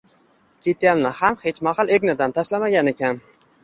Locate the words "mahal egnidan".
1.69-2.37